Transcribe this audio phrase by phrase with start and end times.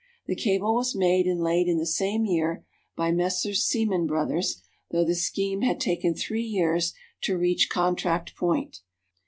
[0.25, 2.65] The cable was made and laid in the same year
[2.97, 3.63] by Messrs.
[3.67, 8.79] Siemens Brothers, though the scheme had taken three years to reach contract point.